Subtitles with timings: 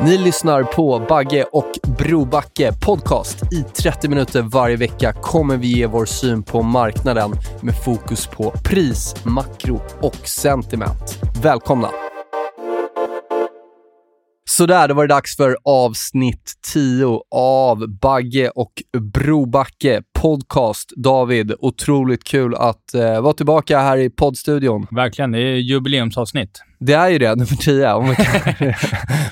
[0.00, 3.52] Ni lyssnar på Bagge och Brobacke podcast.
[3.52, 7.30] I 30 minuter varje vecka kommer vi ge vår syn på marknaden
[7.62, 11.18] med fokus på pris, makro och sentiment.
[11.42, 11.90] Välkomna!
[14.48, 20.92] Sådär, då var det dags för avsnitt 10 av Bagge och Brobacke podcast.
[20.96, 24.86] David, otroligt kul att eh, vara tillbaka här i poddstudion.
[24.90, 26.62] Verkligen, det är jubileumsavsnitt.
[26.80, 27.92] Det är ju det, nummer 10.
[27.92, 28.06] Om
[28.58, 28.76] det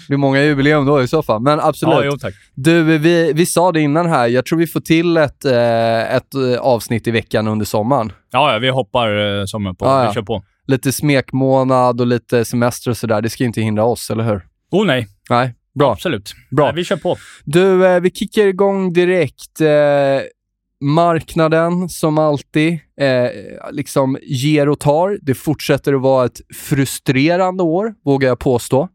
[0.08, 1.42] blir många jubileum då i så fall.
[1.42, 1.94] Men absolut.
[1.94, 2.34] Ja, jo, tack.
[2.54, 4.26] Du, vi, vi sa det innan här.
[4.26, 8.12] Jag tror vi får till ett, eh, ett eh, avsnitt i veckan under sommaren.
[8.32, 9.84] Ja, ja vi hoppar eh, sommar på.
[9.84, 10.08] Ja, ja.
[10.08, 10.42] Vi kör på.
[10.66, 13.22] Lite smekmånad och lite semester och sådär.
[13.22, 14.42] Det ska ju inte hindra oss, eller hur?
[14.70, 15.92] Oh nej, Nej, bra.
[15.92, 16.34] absolut.
[16.50, 16.66] Bra.
[16.66, 17.16] Nej, vi kör på.
[17.44, 19.60] Du, eh, vi kickar igång direkt.
[19.60, 19.66] Eh,
[20.80, 23.28] marknaden, som alltid, eh,
[23.72, 25.18] liksom ger och tar.
[25.22, 28.88] Det fortsätter att vara ett frustrerande år, vågar jag påstå.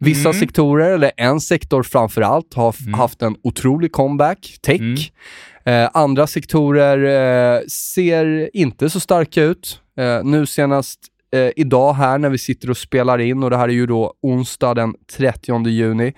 [0.00, 0.40] Vissa Mm.
[0.40, 2.94] sektorer, eller en sektor framför allt, har Mm.
[2.94, 4.80] haft en otrolig comeback, tech.
[4.80, 4.96] Mm.
[5.84, 6.98] Eh, andra sektorer
[7.56, 9.80] eh, ser inte så starka ut.
[9.98, 10.98] Eh, nu senast
[11.32, 14.14] eh, idag här när vi sitter och spelar in, och det här är ju då
[14.22, 16.12] onsdag den 30 juni,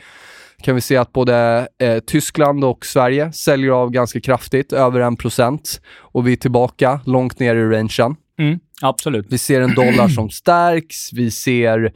[0.62, 5.16] kan vi se att både eh, Tyskland och Sverige säljer av ganska kraftigt, över en
[5.16, 5.81] procent.
[5.98, 8.16] Och vi är tillbaka långt ner i rangen.
[8.38, 8.59] Mm.
[8.82, 9.26] Absolut.
[9.31, 11.93] Vi ser en dollar som stärks, vi ser,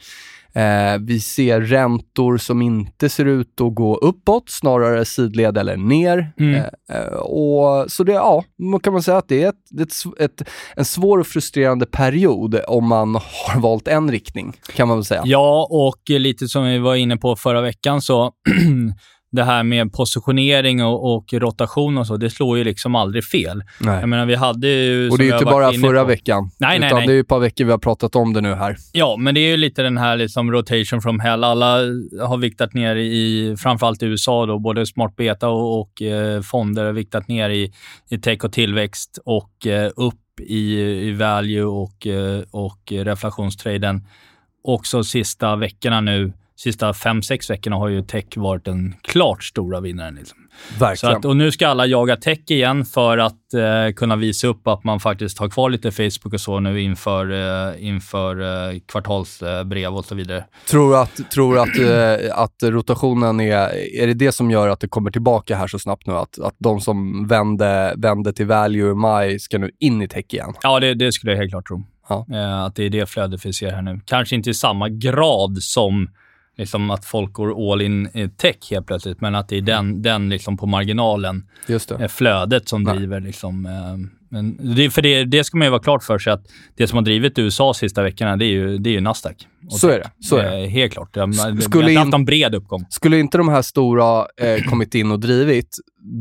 [0.54, 6.32] eh, vi ser räntor som inte ser ut att gå uppåt, snarare sidled eller ner.
[6.38, 6.54] Mm.
[6.54, 8.44] Eh, eh, och, så det, ja,
[8.82, 12.88] kan man säga att det är, ett, ett, ett, en svår och frustrerande period om
[12.88, 13.14] man
[13.46, 15.22] har valt en riktning, kan man väl säga.
[15.24, 18.32] Ja, och eh, lite som vi var inne på förra veckan så
[19.34, 23.62] det här med positionering och, och rotation och så, det slår ju liksom aldrig fel.
[23.80, 24.00] Nej.
[24.00, 25.10] Jag menar, vi hade ju...
[25.10, 27.06] Och det är ju inte bara förra på- veckan, Nej, nej, utan nej.
[27.06, 28.76] det är ju ett par veckor vi har pratat om det nu här.
[28.92, 31.44] Ja, men det är ju lite den här liksom rotation from hell.
[31.44, 31.76] Alla
[32.26, 36.84] har viktat ner i, framförallt i USA, då, både smart beta och, och eh, fonder
[36.84, 37.72] har viktat ner i,
[38.10, 44.06] i tech och tillväxt och eh, upp i, i value och, eh, och reflationstraden.
[44.64, 49.80] Också sista veckorna nu, sista fem, sex veckorna har ju tech varit den klart stora
[49.80, 50.14] vinnaren.
[50.14, 50.38] Liksom.
[50.78, 51.16] Verkligen.
[51.16, 54.84] att, och nu ska alla jaga tech igen för att eh, kunna visa upp att
[54.84, 60.04] man faktiskt har kvar lite Facebook och så nu inför, eh, inför eh, kvartalsbrev och
[60.04, 60.44] så vidare.
[60.70, 63.68] Tror att, tror att, eh, att rotationen är,
[64.00, 66.12] är det det som gör att det kommer tillbaka här så snabbt nu?
[66.12, 70.24] Att, att de som vände, vände till value i maj ska nu in i tech
[70.28, 70.54] igen?
[70.62, 71.84] Ja, det, det skulle jag helt klart tro.
[72.08, 72.26] Ja.
[72.32, 74.00] Eh, att det är det flödet vi ser här nu.
[74.04, 76.08] Kanske inte i samma grad som
[76.56, 80.02] liksom att folk går all in i tech helt plötsligt, men att det är den,
[80.02, 81.90] den liksom på marginalen, det.
[81.90, 82.96] eh, flödet som Nej.
[82.96, 83.20] driver.
[83.20, 83.72] Liksom, eh,
[84.28, 86.96] men det, för det, det ska man ju vara klart för sig att det som
[86.96, 89.48] har drivit USA sista veckorna, det är ju, det är ju Nasdaq.
[89.70, 90.64] Så är det, så är det.
[90.64, 91.16] Eh, Helt klart.
[91.16, 92.84] Jag, Skulle vi har haft en bred uppgång.
[92.90, 95.68] Skulle inte de här stora eh, kommit in och drivit,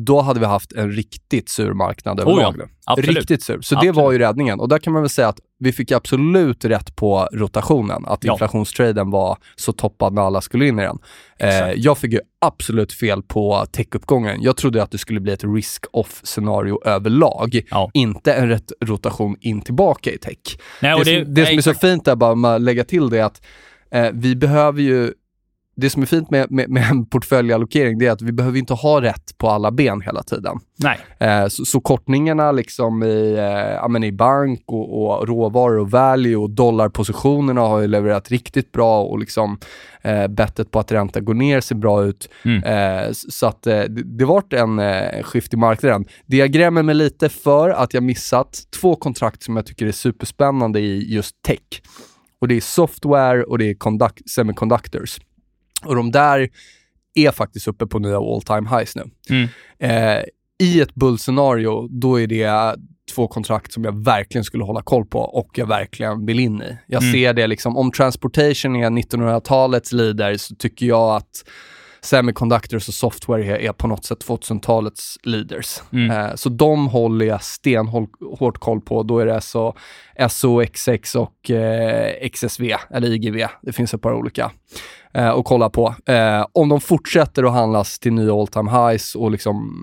[0.06, 2.58] då hade vi haft en riktigt sur marknad Oh ja, överlag.
[2.58, 2.64] nu.
[2.86, 3.18] absolut.
[3.18, 3.62] Riktigt sur.
[3.62, 3.96] Så det Absolut.
[3.96, 4.60] var ju räddningen.
[4.60, 8.06] Och där kan man väl säga att vi fick absolut rätt på rotationen.
[8.06, 8.34] Att Ja.
[8.34, 10.98] inflationstraden var så toppad när alla skulle in i den.
[11.40, 14.38] Eh, jag fick ju absolut fel på tech-uppgången.
[14.42, 17.62] Jag trodde att det skulle bli ett risk-off-scenario överlag.
[17.70, 17.92] Ja.
[17.94, 20.38] Inte en rätt rotation in tillbaka i tech.
[20.82, 23.10] Nej, det, det, som, det som är så fint där, bara om man lägga till
[23.10, 23.42] det, är att
[23.92, 25.14] eh, vi behöver ju
[25.76, 28.74] det som är fint med, med, med en portföljallokering, det är att vi behöver inte
[28.74, 30.60] ha rätt på alla ben hela tiden.
[30.76, 31.00] Nej.
[31.20, 36.50] Eh, så, så kortningarna liksom i, eh, i bank och, och råvaror och value och
[36.50, 39.60] dollarpositionerna har ju levererat riktigt bra och liksom
[40.02, 42.30] eh, bettet på att ränta går ner ser bra ut.
[42.46, 42.64] Mm.
[42.64, 46.06] Eh, så att eh, det, det vart en eh, skift i marknaden.
[46.26, 49.92] Det jag grämer mig lite för att jag missat två kontrakt som jag tycker är
[49.92, 51.82] superspännande i just tech.
[52.42, 55.20] Och det är software och det är conduct- semiconductors.
[55.86, 56.50] Och de där
[57.16, 59.04] är faktiskt uppe på nya all time highs nu.
[59.30, 59.48] Mm.
[59.80, 60.24] Eh,
[60.60, 62.76] I ett bull-scenario, då är det
[63.16, 66.78] två kontrakt som jag verkligen skulle hålla koll på och jag verkligen vill in i.
[66.88, 67.14] Jag Mm.
[67.14, 71.44] ser det liksom, om transportation är 1900-talets leader så tycker jag att
[72.02, 75.82] semiconductors och software är, är på något sätt 2000-talets leaders.
[75.94, 76.12] Mm.
[76.12, 79.04] Eh, så de håller jag stenhårt koll på.
[79.04, 79.74] Då är det alltså
[80.30, 83.48] SOXX och eh, XSV, eller IGV.
[83.62, 84.52] Det finns ett par olika
[85.14, 85.96] eh, att kolla på.
[86.06, 89.74] Eh, om de fortsätter att handlas till nya all time highs och liksom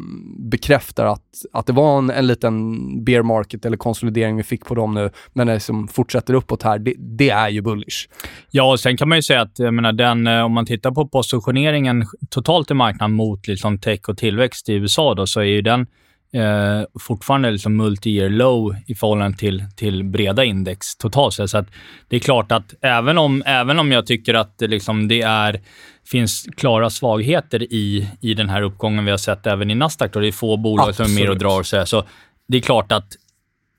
[0.50, 1.22] bekräftar att,
[1.52, 5.10] att det var en, en liten bear market eller konsolidering vi fick på dem nu,
[5.32, 8.08] men det liksom fortsätter uppåt här, det, det är ju bullish.
[8.50, 10.90] Ja, och sen kan man ju säga att jag menar, den, eh, om man tittar
[10.90, 15.44] på positioneringen totalt i marknaden mot liksom tech och tillväxt i USA då, så är
[15.44, 15.86] ju den
[16.32, 21.50] eh, fortfarande liksom multi-year low i förhållande till, till breda index totalt sett.
[21.50, 21.68] Så att
[22.08, 25.60] det är klart att även om, även om jag tycker att det, liksom, det är,
[26.06, 30.20] finns klara svagheter i, i den här uppgången vi har sett även i Nasdaq, då
[30.20, 32.04] det är få bolag som är med och drar sig, så
[32.48, 33.16] det är klart att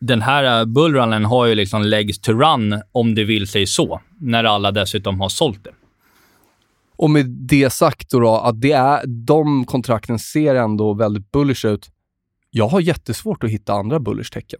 [0.01, 4.01] den här eh, bullrunnen har ju liksom legs to run om det vill sig så,
[4.19, 5.71] när alla dessutom har sålt det.
[6.97, 11.65] Och med det sagt då, då att det är, de kontrakten ser ändå väldigt bullish
[11.65, 11.89] ut.
[12.53, 14.59] Jag har jättesvårt att hitta andra bullish-tecken.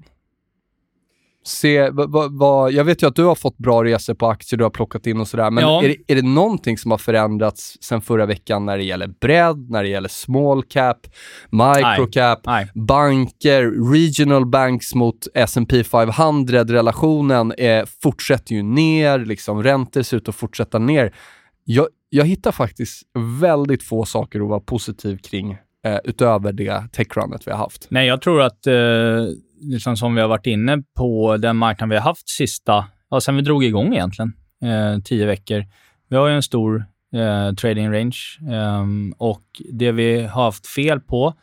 [1.43, 4.57] Se, va, va, va, jag vet ju att du har fått bra resor på aktier
[4.57, 5.83] du har plockat in och sådär, men Ja.
[5.83, 9.69] är, det, är det någonting som har förändrats sen förra veckan när det gäller bredd,
[9.69, 11.07] när det gäller small cap,
[11.49, 12.71] micro cap, Nej.
[12.75, 20.35] banker, regional banks mot S&P 500-relationen eh, fortsätter ju ner, liksom räntor ser ut att
[20.35, 21.15] fortsätta ner.
[21.63, 23.01] Jag, jag hittar faktiskt
[23.39, 27.87] väldigt få saker att vara positiv kring eh, utöver det techrunnet vi har haft.
[27.89, 29.25] Nej, jag tror att, eh,
[29.61, 33.35] liksom som vi har varit inne på, den marknad vi har haft sista, ja, sen
[33.35, 34.33] vi drog igång egentligen,
[34.63, 35.65] eh, tio veckor.
[36.09, 38.17] Vi har ju en stor eh, trading range
[38.51, 38.85] eh,
[39.17, 41.33] och det vi har haft fel på,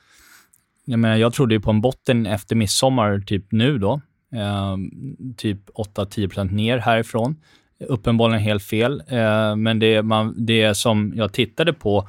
[0.84, 4.00] jag menar, jag trodde ju på en botten efter midsommar, typ nu då,
[4.34, 4.76] eh,
[5.36, 7.36] typ 8-10% ner härifrån.
[7.88, 12.08] Uppenbarligen helt fel, eh, men det, man, det som jag tittade på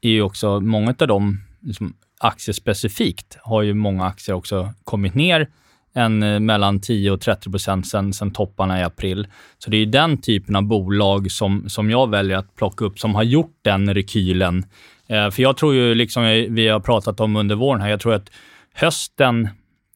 [0.00, 5.48] är ju också många av de liksom, aktiespecifikt har ju många aktier också kommit ner
[5.94, 9.26] en, eh, mellan 10 och 30 procent sen, sen topparna i april.
[9.58, 12.98] Så det är ju den typen av bolag som, som jag väljer att plocka upp
[12.98, 14.64] som har gjort den rekylen.
[15.06, 18.14] Eh, för jag tror ju, liksom vi har pratat om under våren här, jag tror
[18.14, 18.30] att
[18.74, 19.48] hösten,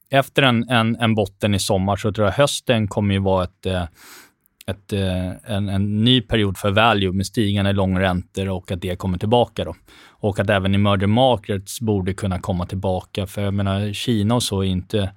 [0.09, 3.65] efter en, en, en botten i sommar, så tror jag hösten kommer ju vara ett
[3.65, 3.83] eh,
[4.69, 9.17] ett, eh, en, en ny period för value med stigande långräntor och att det kommer
[9.17, 9.65] tillbaka.
[9.65, 9.75] Då.
[10.09, 13.27] Och att även emerging markets borde kunna komma tillbaka.
[13.27, 15.11] För jag menar, Kina och så är inte...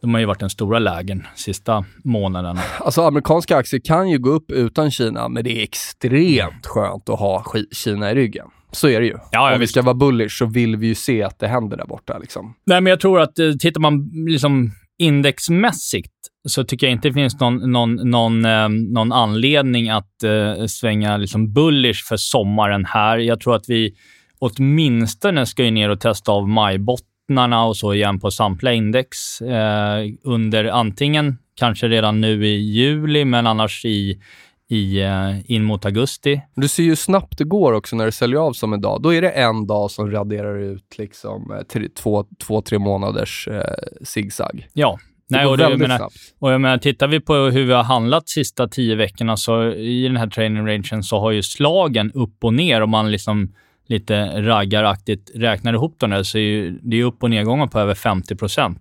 [0.00, 2.60] De har ju varit den stora lägen sista månaderna.
[2.80, 7.18] Alltså amerikanska aktier kan ju gå upp utan Kina, men det är extremt skönt att
[7.18, 8.46] ha Kina i ryggen.
[8.72, 9.16] Så är det ju.
[9.30, 11.86] ja, Om vi ska vara bullish så vill vi ju se att det händer där
[11.86, 12.18] borta.
[12.18, 12.54] Liksom.
[12.66, 16.12] Nej, men jag tror att eh, tittar man liksom indexmässigt
[16.48, 21.16] så tycker jag inte det finns någon, någon, någon, eh, någon anledning att eh, svänga
[21.16, 23.18] liksom bullish för sommaren här.
[23.18, 23.94] Jag tror att vi
[24.38, 30.04] åtminstone ska ju ner och testa av majbottnarna och så igen på samtliga index eh,
[30.24, 34.20] under antingen kanske redan nu i juli, men annars i,
[34.68, 36.40] i, eh, in mot augusti.
[36.54, 39.02] Du ser ju hur snabbt det går också när det säljer av som en dag.
[39.02, 43.48] Då är det en dag som raderar ut liksom, eh, tre, två, två, tre månaders
[43.48, 43.62] eh,
[44.04, 44.68] zigzag.
[44.72, 44.98] Ja.
[45.28, 46.14] Nej, och det, jag menar, snabbt.
[46.38, 50.02] Och jag menar, tittar vi på hur vi har handlat sista tio veckorna, så i
[50.02, 53.52] den här training rangen så har ju slagen upp och ner, om man liksom
[53.86, 57.80] lite raggaraktigt räknar ihop dem där, så är ju, det är upp och nedgångar på
[57.80, 58.76] över 50%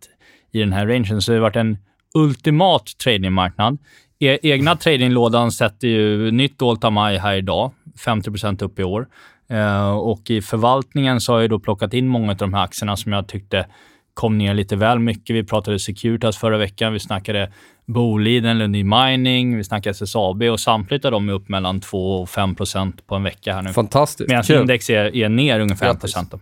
[0.52, 1.22] i den här rangen.
[1.22, 1.78] Så det har varit en
[2.16, 3.78] ultimat tradingmarknad.
[4.20, 7.72] E egna tradinglådan sätter ju nytt all time high här idag,
[8.06, 9.08] 50% upp i år.
[9.50, 12.98] Eh, och i förvaltningen så har jag då plockat in många av de här aktierna
[12.98, 13.66] som jag tyckte
[14.14, 15.36] kom ner lite väl mycket.
[15.36, 17.52] Vi pratade Securitas förra veckan, vi snackade
[17.86, 22.56] Boliden, Lundin Mining, vi snackade SSAB och samtliga dem är upp mellan 2 och 5
[22.56, 23.74] procent på en vecka här nu.
[23.74, 24.30] Fantastiskt.
[24.30, 24.62] Medan Kul.
[24.62, 26.02] index är, är ner ungefär 1 Grattis.
[26.02, 26.32] procent.
[26.32, 26.40] då.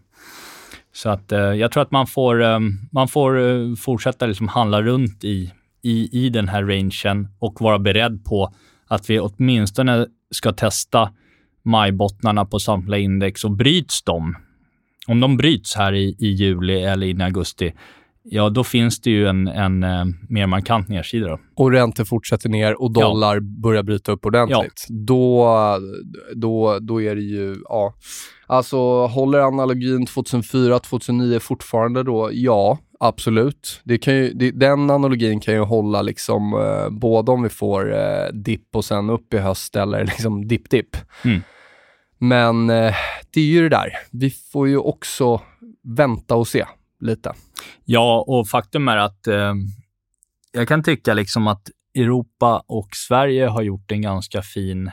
[0.94, 2.60] Så att, eh, jag tror att man får, eh,
[2.92, 5.52] man får eh, fortsätta liksom handla runt i,
[5.84, 8.54] i, i den här rangen och vara beredd på
[8.88, 11.10] att vi åtminstone ska testa
[11.64, 14.36] majbottnarna på samtliga index och bryts de,
[15.08, 17.74] om de bryts här i, i juli eller in i augusti,
[18.24, 21.28] ja då finns det ju en, en eh, mer markant nedsida.
[21.28, 21.40] Då.
[21.56, 24.88] och räntor fortsätter ner och dollar börjar bryta upp ordentligt.
[24.90, 25.48] Då,
[26.36, 27.94] då, då är det ju, ja.
[28.48, 32.30] Alltså håller analogin 2004-2009 fortfarande då?
[32.34, 33.82] Ja, absolut.
[33.84, 37.94] Det kan ju, det, den analogin kan ju hålla liksom eh, både om vi får
[37.94, 40.98] eh, dipp och sen upp i höst eller liksom dipp-dipp.
[41.26, 41.42] Mm.
[42.18, 42.96] Men eh,
[43.34, 43.90] det är ju det där.
[44.12, 45.42] Vi får ju också
[45.84, 46.66] vänta och se
[47.00, 47.34] lite.
[47.86, 49.54] Ja, och faktum är att eh,
[50.52, 54.92] jag kan tycka liksom att Europa och Sverige har gjort en ganska fin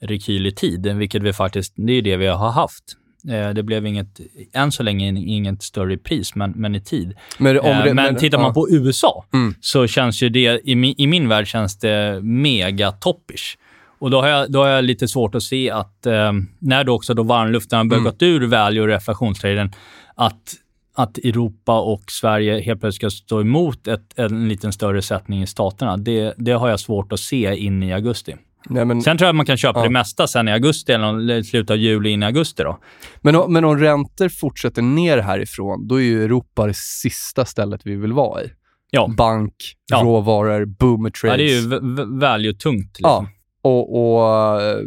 [0.00, 2.84] rekyl i tid, vilket vi faktiskt, det är det vi har haft.
[3.28, 4.20] Eh, det blev inget,
[4.52, 7.14] än så länge inget större pris, men, men i tid.
[7.38, 8.52] Men, om Eh, det- men tittar man ja.
[8.54, 9.54] på USA Mm.
[9.60, 13.56] så känns ju det, i min, i min värld känns det mega toppish.
[13.98, 16.92] Och då har jag, då har jag lite svårt att se att, eh, när då
[16.94, 18.34] också då varmluften har börjat Mm.
[18.34, 19.72] ur value och reflektionstraden,
[20.14, 20.54] att,
[20.94, 25.46] att Europa och Sverige helt plötsligt ska stå emot ett, en liten större sättning i
[25.46, 25.96] staterna.
[25.96, 28.36] Det, det har jag svårt att se in i augusti.
[28.68, 29.84] Nej, men, Sen tror jag att man kan köpa Ja.
[29.84, 32.62] det mesta sen i augusti eller slutet av juli in i augusti.
[32.62, 32.78] Då.
[33.20, 37.96] men, men om räntor fortsätter ner härifrån, då är ju Europa det sista stället vi
[37.96, 38.52] vill vara i.
[38.90, 39.08] Ja.
[39.16, 39.54] Bank,
[39.90, 40.00] Ja.
[40.04, 41.32] råvaror, boomer trades.
[41.32, 42.98] Ja, det är ju value-tungt.
[42.98, 43.00] Liksom.
[43.02, 43.26] Ja,
[43.62, 44.78] och, och eh,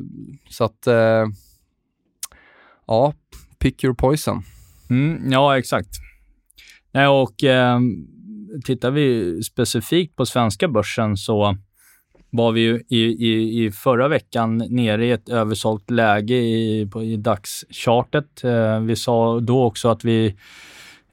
[0.50, 0.88] så att...
[0.88, 1.26] Eh,
[2.88, 3.14] ja,
[3.60, 4.44] pick your poison.
[4.90, 5.90] Mm, ja, exakt.
[6.92, 7.80] Nej, och eh,
[8.66, 11.58] tittar vi specifikt på svenska börsen så
[12.34, 17.04] var vi ju i, i, i förra veckan nere i ett översålt läge i, på,
[17.04, 18.44] i dagschartet.
[18.44, 20.36] Eh, vi sa då också att vi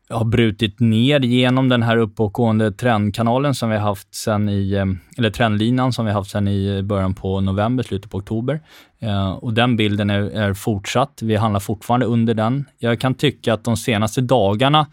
[0.08, 4.86] har brutit ner genom den här uppåtgående trendkanalen som vi haft sen i, eh,
[5.18, 8.60] eller trendlinan som vi har haft sen i början på november, slutet på oktober.
[8.98, 11.20] Eh, och den bilden är, är fortsatt.
[11.22, 12.64] Vi handlar fortfarande under den.
[12.78, 14.86] Jag kan tycka att de senaste dagarna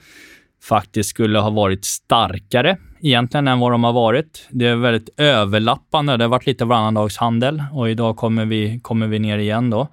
[0.64, 4.48] faktiskt skulle ha varit starkare egentligen än vad de har varit.
[4.50, 6.18] Det är väldigt överlappande.
[6.18, 9.88] Det har varit lite varannandagshandel och idag kommer vi, kommer vi ner igen då.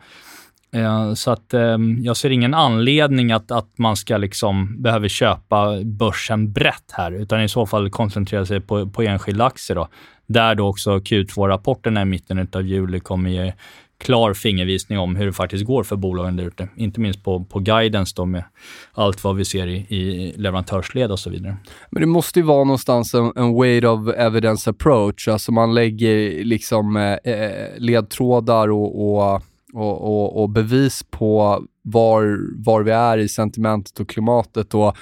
[0.74, 5.84] Eh, så att eh, jag ser ingen anledning att, att man ska liksom behöva köpa
[5.84, 9.88] börsen brett här, utan i så fall koncentrera sig på, på enskilda aktier då.
[10.26, 13.52] Där då också Q2-rapporterna i mitten av juli kommer ge
[13.98, 16.68] klar fingervisning om hur det faktiskt går för bolagen där ute.
[16.76, 18.44] Inte minst på, på guidance då med
[18.92, 21.56] allt vad vi ser i, i leverantörsled och så vidare.
[21.90, 25.28] Men det måste ju vara någonstans en, en weight of evidence approach.
[25.28, 32.38] Alltså man lägger liksom eh, eh, ledtrådar och, och, och, och, och bevis på var,
[32.64, 34.74] var vi är i sentimentet och klimatet.
[34.74, 34.96] Och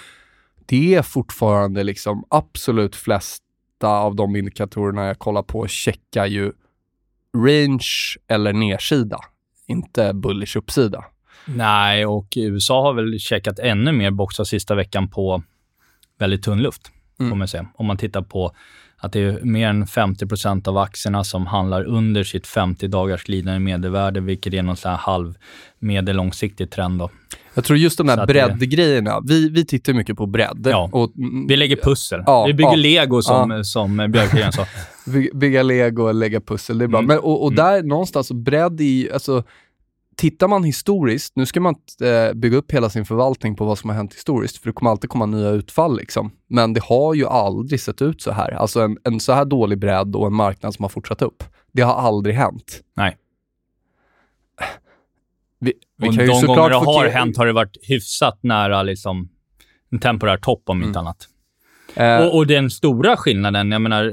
[0.67, 3.43] det är fortfarande liksom absolut flesta
[3.83, 6.53] av de indikatorerna jag kollar på checkar ju
[7.37, 7.87] range
[8.29, 9.19] eller nedsida,
[9.67, 11.05] inte bullish uppsida.
[11.45, 15.43] Nej, och USA har väl checkat ännu mer boxar sista veckan på
[16.19, 16.83] väldigt tunn luft,
[17.21, 17.39] Mm.
[17.39, 17.67] man säga.
[17.75, 18.53] Om man tittar på
[18.97, 23.61] att det är mer än 50% av aktierna som handlar under sitt 50 dagars glidande
[23.61, 25.35] medelvärde, vilket är någon sån här halv
[25.79, 26.99] medellångsiktig trend.
[26.99, 27.11] Då.
[27.55, 30.67] Jag tror just de där breddgrejerna, vi, vi tittar mycket på bredd.
[30.71, 30.89] Ja.
[30.93, 31.13] Och,
[31.49, 32.23] Vi lägger pussel.
[32.27, 32.77] Ja, vi bygger ja.
[32.77, 33.65] lego, som, Ja.
[33.65, 34.67] som Björkgren sa.
[35.07, 36.99] By- bygga lego och lägga pussel, det är bra.
[36.99, 37.09] Mm.
[37.09, 37.65] Men, och och Mm.
[37.65, 39.45] där någonstans, så bredd i, alltså,
[40.17, 43.79] tittar man historiskt, nu ska man inte eh, bygga upp hela sin förvaltning på vad
[43.79, 46.31] som har hänt historiskt, för det kommer alltid komma nya utfall liksom.
[46.49, 48.51] Men det har ju aldrig sett ut så här.
[48.51, 51.45] Alltså en, en så här dålig bredd och en marknad som har fortsatt upp.
[51.73, 52.81] Det har aldrig hänt.
[52.97, 53.17] Nej.
[55.59, 59.29] Vi, vi Och de gånger det har hänt har det varit hyfsat nära liksom,
[59.91, 61.29] en temporär topp, om inte annat.
[61.97, 64.05] Eh, Och, och den stora skillnaden, jag menar,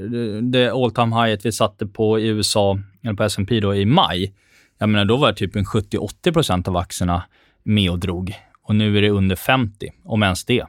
[0.41, 4.33] det all time high vi satte på i USA, eller på S&P då i maj,
[4.79, 7.24] jag menar, då var typ en 70-80% av aktierna
[7.63, 8.33] med och drog.
[8.63, 10.65] Och nu är det under 50, om ens det.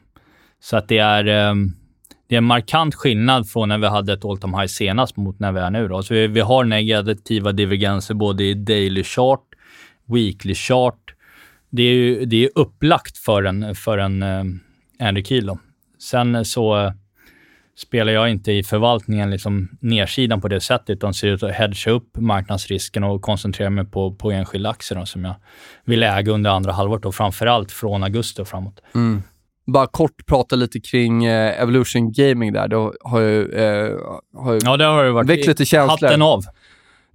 [0.63, 1.73] Så att det är, ehm,
[2.29, 5.39] det är en markant skillnad från när vi hade ett all time high senast mot
[5.39, 5.89] när vi är nu.
[5.89, 6.03] Då.
[6.03, 9.45] Så vi, vi har negativa divergenser både i daily chart,
[10.07, 11.15] weekly chart.
[11.71, 14.61] Det är, ju, det är upplagt för en, för en, ehm,
[14.99, 15.47] en rekyl.
[15.47, 15.59] Då.
[15.99, 16.93] Sen så
[17.83, 21.91] spelar jag inte i förvaltningen liksom nedsidan på det sättet, utan ser ut att hedga
[21.91, 25.35] upp marknadsrisken och koncentrera mig på, på enskilda aktier då, som jag
[25.85, 28.81] vill äga under andra halvåret och framförallt från augusti och framåt.
[28.95, 29.23] Mm.
[29.67, 32.69] Bara kort prata lite kring eh, Evolution Gaming där.
[32.69, 33.97] Då har ju, eh,
[34.37, 36.09] har ju Ja, det har ju varit väckt lite känslor.
[36.09, 36.45] hatten av.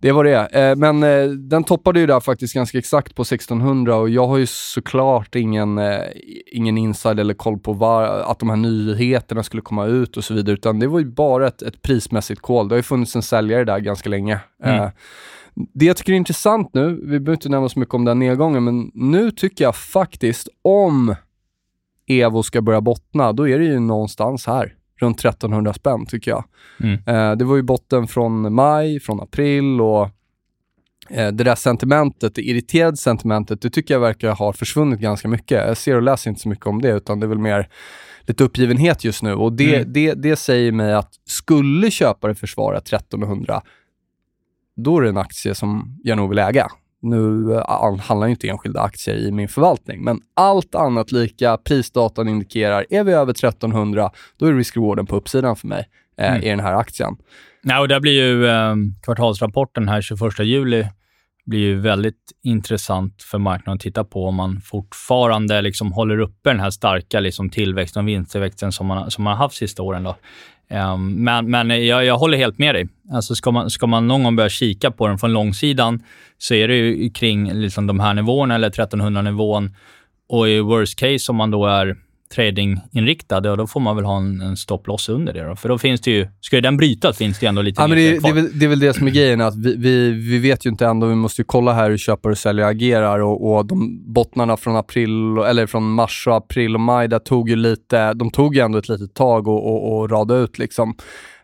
[0.05, 0.45] Det var det.
[0.45, 4.37] Eh, men eh, den toppade ju där faktiskt ganska exakt på 1600 och jag har
[4.37, 6.01] ju såklart ingen, eh,
[6.45, 10.33] ingen inside eller koll på var, att de här nyheterna skulle komma ut och så
[10.33, 12.67] vidare, utan det var ju bara ett, ett prismässigt call.
[12.67, 14.39] Det har ju funnits en säljare där ganska länge.
[14.63, 14.89] Mm.
[15.73, 18.63] Det jag tycker är intressant nu, vi behöver inte nämna så mycket om den nedgången,
[18.63, 21.15] men nu tycker jag faktiskt om
[22.07, 26.43] Evo ska börja bottna, då är det ju någonstans här, runt 1300 spänn tycker jag.
[26.79, 26.99] Mm.
[27.07, 30.03] Eh, det var ju botten från maj, från april och
[31.09, 35.67] eh, det där sentimentet, det irriterade sentimentet, det tycker jag verkar ha försvunnit ganska mycket.
[35.67, 37.69] Jag ser och läser inte så mycket om det, utan det är väl mer
[38.21, 39.93] lite uppgivenhet just nu och det, Mm.
[39.93, 43.61] det, det säger mig att skulle köpare försvara 1300,
[44.75, 46.67] då är det en aktie som jag nog vill äga.
[47.05, 52.27] Nu eh, handlar ju inte enskilda aktier i min förvaltning, men allt annat lika, prisdatan
[52.27, 56.43] indikerar, är vi över 1300, då är risk-rewarden på uppsidan för mig eh, Mm.
[56.43, 57.15] i den här aktien.
[57.63, 60.87] Nej, och där blir ju eh, kvartalsrapporten här 21 juli
[61.45, 66.49] blir ju väldigt intressant för marknaden att titta på om man fortfarande liksom håller uppe
[66.49, 70.03] den här starka liksom tillväxten och vinsttillväxten som man, som man har haft sista åren.
[70.03, 70.15] Då.
[70.69, 72.87] Ehm, men men jag, jag håller helt med dig.
[73.11, 76.03] Alltså ska, man, ska man någon gång börja kika på den från långsidan
[76.37, 79.75] så är det ju kring liksom de här nivåerna, eller 1300-nivån.
[80.29, 81.97] Och i worst case, om man då är
[82.29, 85.43] tradinginriktad, ja, då får man väl ha en, en stopploss under det.
[85.43, 85.55] Då.
[85.55, 87.97] För då finns det ju, ska den brytas finns det ju ändå lite Ja, men
[87.97, 90.37] det, det, är väl, det är väl det som är grejen, att vi, vi, vi
[90.37, 91.07] vet ju inte ändå.
[91.07, 94.75] Vi måste ju kolla här hur köpare och säljare agerar och, och de bottnarna från
[94.75, 98.61] april, eller från mars och april och maj, där tog ju lite, de tog ju
[98.61, 100.95] ändå ett litet tag och, och, och rada ut liksom.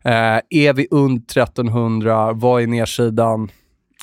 [0.03, 3.49] Eh, är vi under 1300, vad är nedsidan?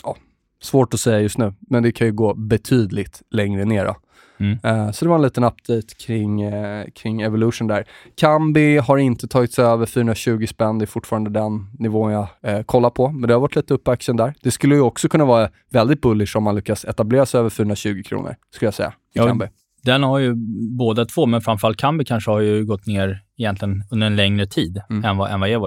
[0.03, 0.17] Ja,
[0.63, 3.95] svårt att säga just nu, men det kan ju gå betydligt längre ner.
[4.41, 4.59] Mm.
[4.65, 7.85] Eh, Så det var en liten update kring, eh, kring Evolution där.
[8.17, 10.79] Kambi har inte tagit sig över 420 spänn.
[10.79, 13.09] Det är fortfarande den nivån jag eh, kollar på.
[13.09, 14.35] Men det har varit lite upp aktien där.
[14.43, 18.03] Det skulle ju också kunna vara väldigt bullish om man lyckas etablera sig över 420
[18.05, 19.47] kronor, skulle jag säga, i Ja, Kambi.
[19.83, 20.35] Den har ju
[20.79, 24.81] båda två, men framförallt Kambi kanske har ju gått ner egentligen under en längre tid
[24.91, 25.05] Mm.
[25.05, 25.67] än vad, än vad Evo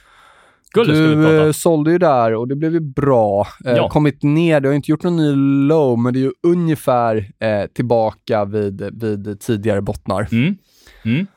[0.71, 3.47] Ska vi Du prata eh, sålde ju där och det blev ju bra.
[3.65, 3.89] Eh, Ja.
[3.89, 5.35] Kommit ner, du har inte gjort någon ny
[5.67, 10.27] low, men det är ju ungefär eh, tillbaka vid, vid tidigare bottnar.
[10.31, 10.55] Mm.
[11.05, 11.27] Mm.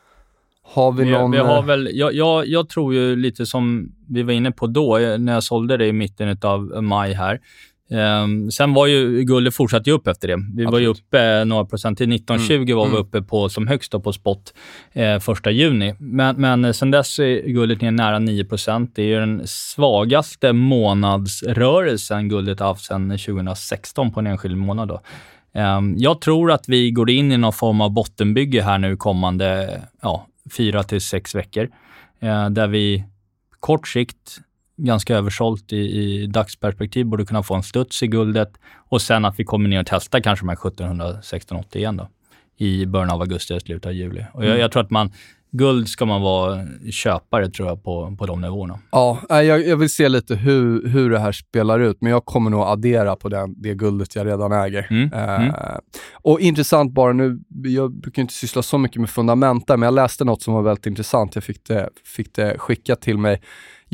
[0.62, 1.30] Har vi Vi, någon...
[1.30, 4.66] vi har eh, väl, jag, jag, jag tror ju lite som vi var inne på
[4.66, 7.40] då, när jag sålde det i mitten av maj här.
[7.90, 10.38] Ehm, sen var ju guldet fortsatte ju upp efter det.
[10.56, 11.06] Vi var ju Absolut.
[11.06, 11.98] uppe några procent.
[11.98, 13.00] Till 1920 var vi mm.
[13.00, 14.54] uppe på som högst då på spot
[14.92, 15.94] eh, första juni.
[15.98, 22.28] Men, men sen dess är guldet ner nära 9% Det är ju den svagaste månadsrörelsen
[22.28, 24.88] guldet har haft sedan 2016 på en enskild månad.
[24.88, 25.00] Då.
[25.54, 29.80] Ehm, jag tror att vi går in i någon form av bottenbygge här nu kommande
[30.02, 31.68] ja, fyra till sex veckor.
[32.20, 33.04] Eh, där vi
[33.60, 34.38] kort sikt,
[34.76, 38.52] ganska översålt i, i dagsperspektiv, borde kunna få en studs i guldet
[38.88, 42.08] och sen att vi kommer ner och testar kanske de här 1716,80 igen då
[42.56, 44.24] i början av augusti eller slutet av juli.
[44.32, 45.12] Och jag, jag tror att man,
[45.56, 48.78] guld ska man vara köpare tror jag på, på de nivåerna.
[48.90, 52.50] Ja, jag, jag vill se lite hur, hur det här spelar ut, men jag kommer
[52.50, 54.86] nog addera på den, det guldet jag redan äger.
[54.90, 55.54] Mm, Eh, mm.
[56.12, 60.24] Och intressant bara nu, jag brukar inte syssla så mycket med fundamenta, men jag läste
[60.24, 61.34] något som var väldigt intressant.
[61.34, 63.40] Jag fick det, fick det skickat till mig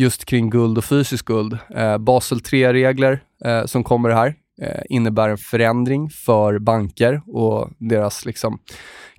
[0.01, 1.59] just kring guld och fysisk guld.
[1.75, 8.25] Eh, Basel 3-regler eh, som kommer här eh, innebär en förändring för banker och deras
[8.27, 8.59] liksom,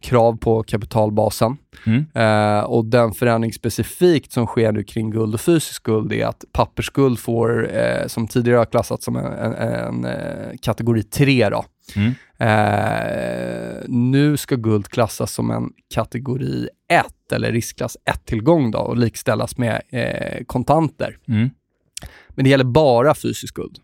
[0.01, 1.57] krav på kapitalbasen.
[1.85, 2.05] Mm.
[2.15, 6.45] Eh, och den förändring specifikt som sker nu kring guld och fysisk guld är att
[6.51, 11.65] pappersguld får, eh, som tidigare har klassats som en, en, en eh, kategori 3 då.
[11.95, 12.13] Mm.
[12.37, 19.57] Eh, nu ska guld klassas som en kategori 1 eller riskklass 1-tillgång då och likställas
[19.57, 21.17] med eh, kontanter.
[21.27, 21.49] Mm.
[22.29, 23.77] Men det gäller bara fysisk guld.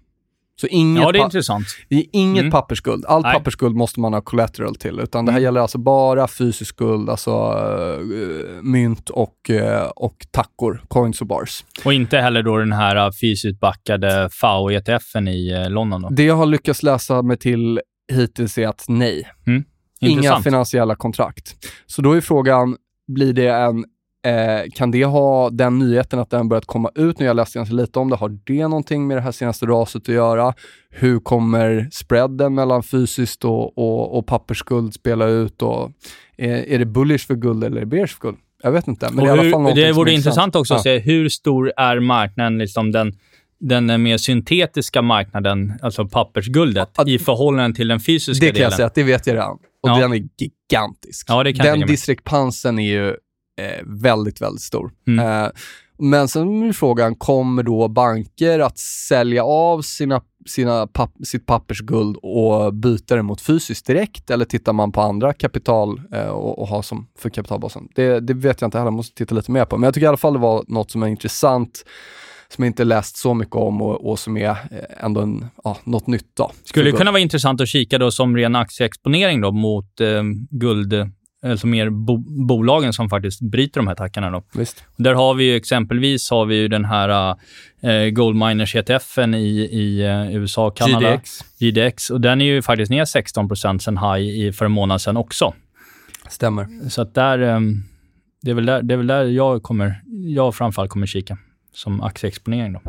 [0.61, 1.67] Så inget, Ja, det är intressant.
[1.89, 2.51] det är inget Mm.
[2.51, 3.05] pappersguld.
[3.05, 3.33] Allt Nej.
[3.33, 5.43] pappersguld måste man ha collateral till, utan det här Mm.
[5.43, 11.65] gäller alltså bara fysisk guld, alltså eh, mynt och, eh, och tackor, coins och bars.
[11.85, 16.01] Och inte heller då den här uh, fysiskt backade FAO-ETFen i uh, London.
[16.01, 16.09] Då.
[16.09, 17.81] Det jag har lyckats läsa mig till
[18.13, 19.27] hittills är att nej,
[19.99, 20.43] inga Intressant.
[20.43, 21.55] finansiella kontrakt.
[21.85, 23.85] Så då är frågan, blir det en
[24.25, 27.25] Eh, kan det ha den nyheten att den börjat komma ut nu?
[27.25, 28.15] Jag läste ganska lite om det.
[28.15, 30.53] Har det någonting med det här senaste raset att göra?
[30.89, 35.61] Hur kommer spreaden mellan fysiskt och, och, och pappersguld spela ut?
[35.61, 35.91] Och,
[36.37, 38.37] är, är det bullish för guld eller bearish för guld?
[38.63, 39.09] Jag vet inte.
[39.11, 40.83] Men Och det är i alla fall det vore är intressant också att Ja.
[40.83, 43.13] se hur stor är marknaden, liksom den,
[43.59, 48.63] den mer syntetiska marknaden, alltså pappersguldet, Ja, i förhållande till den fysiska Det kan delen.
[48.69, 49.57] jag säga det vet jag redan.
[49.83, 49.97] Och Ja.
[49.99, 51.25] den är gigantisk.
[51.29, 54.91] Ja, den diskrepansen är ju eh, väldigt, väldigt stor.
[55.07, 55.43] Mm.
[55.43, 55.49] Eh,
[55.99, 62.17] men sen är frågan, kommer då banker att sälja av sina, sina papp, sitt pappersguld
[62.21, 64.29] och byta det mot fysiskt direkt?
[64.29, 67.87] Eller tittar man på andra kapital eh, och, och har som för kapitalbasen?
[67.95, 69.77] Det, det vet jag inte heller, måste titta lite mer på.
[69.77, 71.83] Men jag tycker i alla fall det var något som är intressant
[72.49, 74.57] som jag inte läst så mycket om och, och som är eh,
[75.05, 76.35] ändå en, ja, något nytt.
[76.37, 80.23] Då, Skulle det kunna vara intressant att kika då som ren aktieexponering då mot eh,
[80.49, 80.93] guld,
[81.45, 84.43] alltså mer bo, bolagen som faktiskt bryter de här tackarna då.
[84.53, 84.83] Visst.
[84.95, 87.35] Där har vi ju exempelvis har vi ju den här
[87.81, 91.11] eh, Gold Miners ETFen i, i eh, USA och Kanada.
[91.11, 91.39] GDX.
[91.59, 92.09] GDX.
[92.09, 95.53] Och den är ju faktiskt ner 16 sen high i, för en månad sedan också.
[96.29, 96.89] Stämmer.
[96.89, 97.59] Så att där, eh,
[98.41, 101.37] det, är väl där, det är väl där jag kommer, jag framförallt kommer kika
[101.71, 102.79] som aktieexponering då.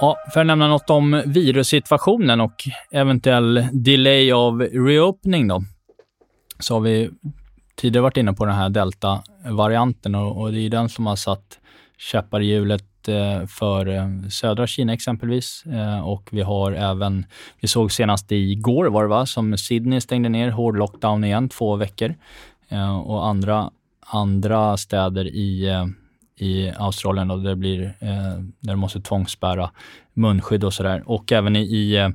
[0.00, 2.54] Ja, för att nämna något om virussituationen och
[2.90, 5.62] eventuell delay av reopening då,
[6.58, 7.10] så har vi
[7.76, 11.58] tidigare varit inne på den här delta-varianten och, och det är den som har satt
[11.98, 15.64] käppar i hjulet eh, för eh, södra Kina exempelvis.
[15.66, 17.26] Eh, och vi har även,
[17.60, 21.76] vi såg senast igår var det va, som Sydney stängde ner, hård lockdown igen, två
[21.76, 22.14] veckor.
[23.04, 25.68] Och andra, andra städer i
[26.38, 29.70] i Australien och det blir, eh, där de måste tvångsbära
[30.14, 31.02] munskydd och sådär.
[31.06, 32.08] Och även i, i, eh,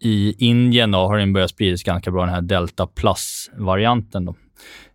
[0.00, 4.24] i Indien då, har den börjat spridas ganska bra, den här Delta Plus-varianten.
[4.24, 4.34] Då.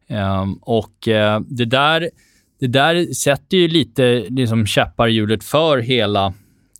[0.08, 2.10] Ehm, och eh, det, där,
[2.60, 6.34] det där sätter ju lite liksom, käppar i hjulet för hela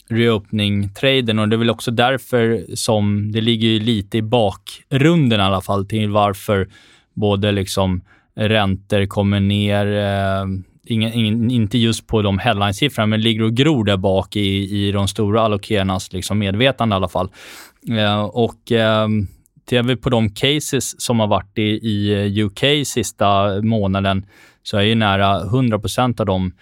[0.10, 5.43] reopening-traden och det är väl också därför som det ligger ju lite i bakgrunden i
[5.43, 6.67] alla fall till varför
[7.13, 8.02] både liksom
[8.36, 10.45] räntor kommer ner, eh,
[10.91, 14.91] ingen, ingen, inte just på de headline-siffrorna, men ligger och gror där bak i, i
[14.91, 17.30] de stora allokerarnas liksom medvetande i alla fall.
[17.89, 19.08] Eh, och eh,
[19.65, 24.25] tittar vi på de cases som har varit i, i eh, UK sista månaden,
[24.63, 26.54] så är ju nära 100% av dem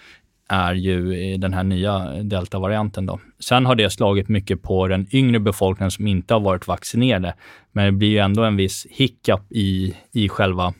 [0.49, 3.05] är ju den här nya deltavarianten.
[3.05, 3.19] Då.
[3.39, 7.33] Sen har det slagit mycket på den yngre befolkningen som inte har varit vaccinerade.
[7.71, 10.73] Men det blir ju ändå en viss hiccup i, i själva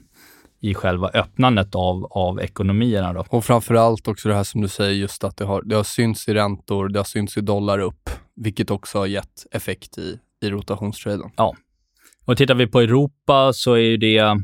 [0.70, 3.14] i själva öppnandet av, av ekonomierna.
[3.14, 3.26] Då.
[3.30, 6.28] Och framförallt också det här som du säger, just att det har, det har synts
[6.28, 10.50] i räntor, det har synts i dollar upp, vilket också har gett effekt i, i
[10.50, 11.32] rotationstraden.
[12.26, 14.38] Och tittar vi på Europa så är ju det,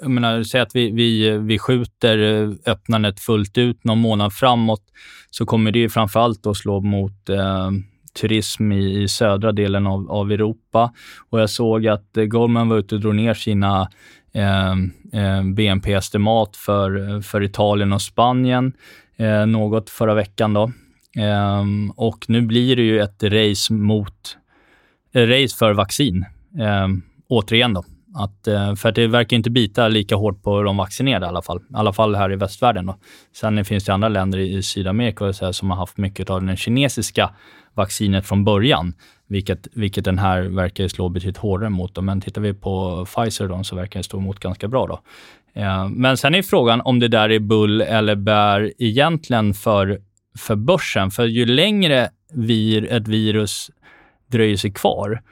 [0.00, 2.18] jag menar, säg att vi, vi, vi skjuter
[2.66, 4.82] öppnandet fullt ut någon månad framåt,
[5.30, 7.70] så kommer det ju framförallt att slå mot eh,
[8.12, 10.92] turism i, i södra delen av, av Europa.
[11.30, 13.88] Och jag såg att eh, Goldman var ute och drog ner sina
[14.32, 14.72] eh,
[15.22, 18.72] eh, BNP-estimat för, eh, för Italien och Spanien
[19.16, 20.52] eh, något förra veckan.
[20.54, 20.72] Då.
[21.16, 21.64] Eh,
[21.96, 24.36] och nu blir det ju ett race mot
[25.14, 26.24] eh, race för vaccin.
[26.58, 26.88] Eh,
[27.28, 27.84] återigen då.
[28.14, 31.42] Att, eh, för att det verkar inte bita lika hårt på de vaccinerade i alla
[31.42, 31.58] fall.
[31.58, 32.86] I alla fall här i västvärlden.
[32.86, 32.96] Då.
[33.36, 36.56] Sen finns det andra länder i, Sydamerika så här, som har haft mycket av det
[36.56, 37.30] kinesiska
[37.74, 38.94] vaccinet från början.
[39.26, 41.94] Vilket, vilket den här verkar slå betydligt hårdare mot.
[41.94, 42.02] Då.
[42.02, 44.86] Men tittar vi på Pfizer då, så verkar den stå emot ganska bra.
[44.86, 45.00] Då.
[45.60, 50.00] Eh, men sen är frågan om det där är bull eller bär egentligen för,
[50.38, 51.10] för börsen.
[51.10, 53.70] För ju längre vir, ett virus
[54.26, 55.22] dröjer sig kvar,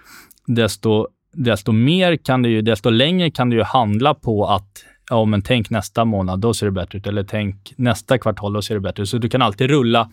[0.47, 5.25] desto, desto mer kan du ju, desto längre kan det ju handla på att ja,
[5.25, 7.07] men tänk nästa månad, då ser det bättre ut.
[7.07, 9.09] Eller tänk nästa kvartal, då ser det bättre ut.
[9.09, 10.11] Så du kan alltid rulla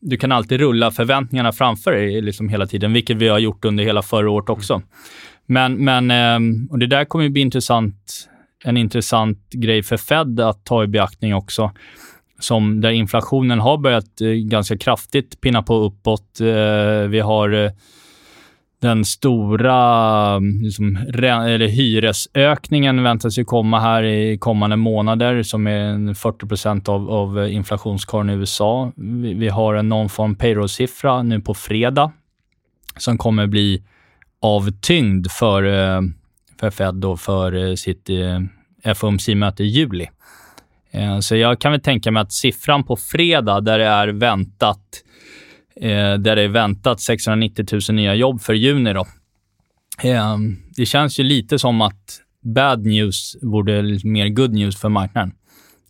[0.00, 3.84] du kan alltid rulla förväntningarna framför dig liksom hela tiden, vilket vi har gjort under
[3.84, 4.82] hela förra året också.
[5.46, 8.28] Men, men ehm, och det där kommer ju bli intressant,
[8.64, 11.72] en intressant grej för Fed att ta i beaktning också.
[12.38, 16.40] Som där inflationen har börjat eh, ganska kraftigt pinna på uppåt.
[16.40, 17.70] Eh, vi har eh,
[18.80, 26.14] den stora mm, liksom, eller hyresökningen väntas ju komma här i kommande månader, som är
[26.14, 28.92] 40 av, av inflationskorgen i USA.
[28.96, 32.12] Vi, vi har en någon form payroll-siffra nu på fredag
[32.96, 33.82] som kommer bli
[34.40, 36.00] avtyngd för, eh,
[36.60, 40.08] för Fed och för eh, sitt eh, FOMC-möte i juli.
[41.20, 45.02] Så jag kan väl tänka mig att siffran på fredag, där det är väntat
[45.76, 48.92] eh, där det är väntat 690 000 nya jobb för juni.
[48.92, 49.06] Då.
[50.02, 50.36] Eh,
[50.76, 55.32] det känns ju lite som att bad news vore mer good news för marknaden.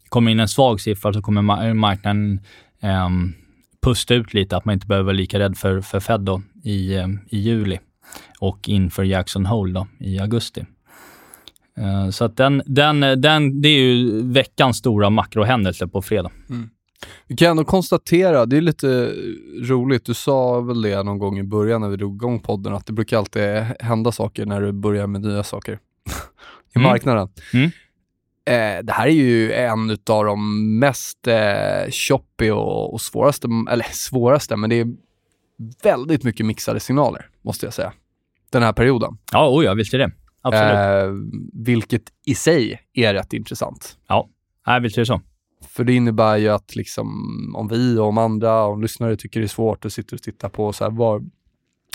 [0.09, 2.41] Kommer in en svag siffra så kommer marknaden
[2.83, 3.09] eh,
[3.83, 6.95] pusta ut lite, att man inte behöver vara lika rädd för, för Fed då, i,
[6.95, 7.79] eh, i juli
[8.39, 10.65] och inför Jackson Hole då, i augusti.
[11.79, 16.31] Eh, så att den, den, den, det är ju veckans stora makrohändelse på fredag.
[16.51, 16.71] Mm.
[17.27, 19.15] Vi kan ändå konstatera, det är lite
[19.63, 22.87] roligt, du sa väl det någon gång i början när vi drog igång podden, att
[22.87, 23.43] det brukar alltid
[23.81, 25.73] hända saker när du börjar med nya saker
[26.75, 26.89] i mm.
[26.89, 27.29] marknaden.
[27.53, 27.71] Mm.
[28.45, 33.87] Eh, det här är ju en av de mest eh, choppy och, och svåraste, eller
[33.93, 34.87] svåraste, men det är
[35.83, 37.93] väldigt mycket mixade signaler, måste jag säga,
[38.51, 39.19] den här perioden.
[39.33, 40.11] Ja, oh ja visst är det.
[40.43, 40.75] Absolut.
[40.75, 43.97] Eh, vilket i sig är rätt intressant.
[44.09, 45.21] Ja, visst är det så.
[45.81, 47.07] För det innebär ju att liksom,
[47.57, 50.49] om vi och om andra, om lyssnare tycker det är svårt och sitter och tittar
[50.49, 51.23] på så här, var,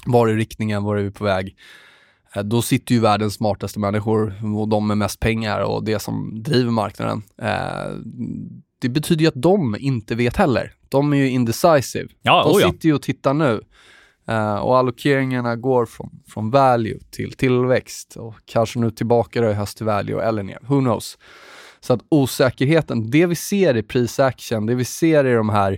[0.05, 1.55] var är riktningen, var är vi på väg?
[2.33, 6.43] Eh, då sitter ju världens smartaste människor och de med mest pengar och det som
[6.43, 7.23] driver marknaden.
[7.41, 7.91] Eh,
[8.81, 10.73] det betyder ju att de inte vet heller.
[10.89, 12.07] De är ju indecisive.
[12.21, 12.71] Ja, de oh ja.
[12.71, 13.61] sitter ju och tittar nu.
[14.29, 19.53] Uh, och allokeringarna går från, från value till tillväxt och kanske nu tillbaka då i
[19.53, 20.59] höst till value eller ner.
[20.61, 21.17] Who knows?
[21.85, 25.77] Så att osäkerheten, det vi ser i prisaction, det vi ser i de här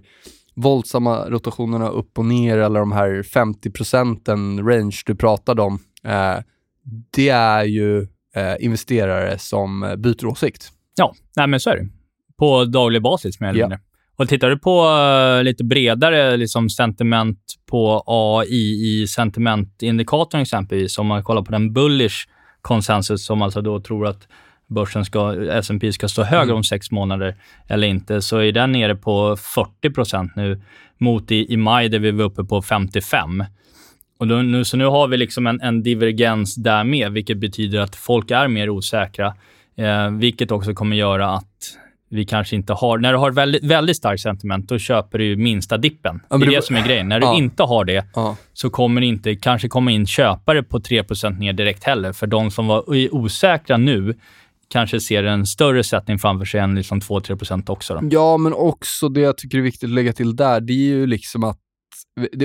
[0.55, 6.37] våldsamma rotationerna upp och ner eller de här 50 procenten range du pratade om, eh,
[7.15, 8.01] det är ju
[8.35, 10.71] eh, investerare som byter åsikt.
[10.97, 11.87] Ja, nej men så är det.
[12.37, 13.79] På daglig basis mer eller mindre.
[13.81, 14.23] Ja.
[14.23, 17.39] Och tittar du på uh, lite bredare liksom, sentiment
[17.69, 22.27] på AI i sentimentindikatorn exempelvis, om man kollar på den bullish
[22.61, 24.27] konsensus som alltså då tror att
[24.67, 26.55] börsen ska, S&P ska stå högre mm.
[26.55, 27.35] om sex månader
[27.67, 30.61] eller inte, så är den nere på 40% nu
[30.97, 33.43] mot i, i maj där vi var uppe på 55.
[34.19, 37.79] Och då, nu, så nu har vi liksom en, en divergens där med, vilket betyder
[37.79, 39.33] att folk är mer osäkra,
[39.77, 41.77] eh, vilket också kommer göra att
[42.09, 42.97] vi kanske inte har...
[42.97, 46.21] När du har väldigt, väldigt starkt sentiment, då köper du minsta dippen.
[46.29, 47.09] Ja, det är det, det som är grejen.
[47.09, 47.37] När du ja.
[47.37, 48.37] inte har det, ja.
[48.53, 52.13] så kommer det inte kanske komma in köpare på 3% ner direkt heller.
[52.13, 54.15] För de som var osäkra nu
[54.67, 57.93] kanske ser en större sättning framför sig än liksom 2-3% också.
[57.93, 58.07] Då.
[58.11, 61.07] Ja, men också det jag tycker är viktigt att lägga till där, det är ju
[61.07, 61.59] liksom att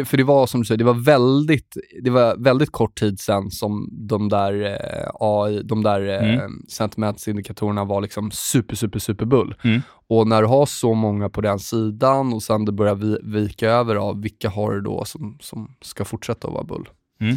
[0.05, 3.51] för det var som du säger, det var väldigt, det var väldigt kort tid sedan
[3.51, 6.63] som de där, eh, AI, de där eh, mm.
[6.69, 9.55] sentimentsindikatorerna var liksom super, super, super bull.
[9.65, 9.81] Mm.
[10.09, 13.71] Och när du har så många på den sidan och sen det börjar vi, vika
[13.71, 16.89] över, av vilka har du då som, som ska fortsätta att vara bull?
[17.21, 17.37] Mm.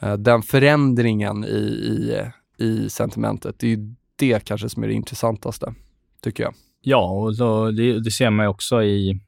[0.00, 2.22] Eh, den förändringen i, i,
[2.64, 5.74] i sentimentet, det är ju det kanske som är det intressantaste,
[6.22, 6.54] tycker jag.
[6.82, 9.20] Ja, och så, det, det ser man ju också i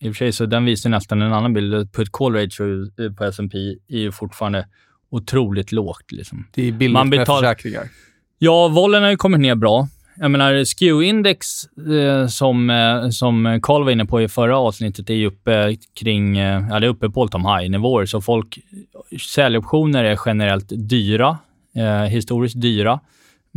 [0.00, 1.92] i och för sig så den visar nästan en annan bild.
[1.92, 4.66] Put call ratio på S&P är ju fortfarande
[5.10, 6.12] otroligt lågt.
[6.12, 6.46] Liksom.
[6.54, 7.42] Det är billigt Man betal...
[7.42, 7.88] med försäkringar.
[8.38, 9.88] Ja, vollen har ju kommit ner bra.
[10.18, 11.40] Jag menar, SKEW-index
[11.92, 16.38] eh, som, eh, som Carl var inne på i förra avsnittet är ju uppe kring,
[16.38, 18.06] eh, ja det är uppe på all time high-nivåer.
[18.06, 18.58] Så folk,
[19.34, 21.38] säljoptioner är generellt dyra,
[21.74, 23.00] eh, historiskt dyra.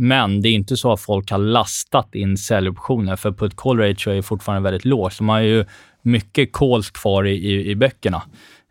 [0.02, 4.12] Men det är inte så att folk har lastat in säljoptioner, för put call ratio
[4.12, 5.12] är fortfarande väldigt lågt.
[5.12, 5.64] Så man har ju
[6.02, 8.22] mycket calls kvar i, i, i böckerna.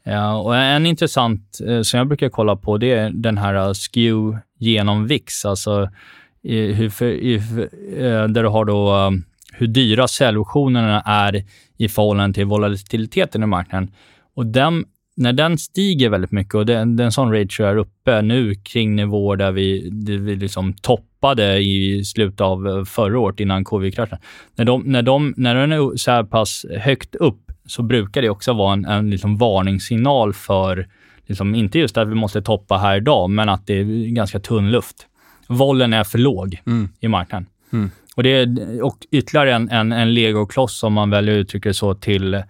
[0.08, 3.74] Uh, och en intressant uh, som jag brukar kolla på, det är den här uh,
[3.74, 5.90] skew genom VIX, alltså
[6.44, 9.12] i, hur, i, uh, där du har då uh,
[9.54, 11.44] hur dyra säljoptionerna är
[11.78, 13.92] i förhållande till volatiliteten i marknaden.
[14.36, 18.56] Och den, när den stiger väldigt mycket och den, den sån ratio är uppe nu
[18.56, 20.74] kring nivåer där vi, där vi liksom
[21.20, 24.18] toppade i slutet av eh, förra året innan covid-kraschen.
[24.56, 28.30] När, de, när, de, när den är så här pass högt upp så brukar det
[28.30, 30.88] också vara en, en liksom varningssignal för,
[31.26, 34.72] liksom, inte just att vi måste toppa här idag, men att det är ganska tunn
[34.72, 35.08] luft.
[35.48, 36.90] Vollen är för låg mm.
[37.00, 37.48] i marknaden.
[37.74, 37.92] Mm.
[38.16, 41.74] Och det är och ytterligare en, en, en legokloss, om man väljer att uttrycka det
[41.74, 42.44] så, till,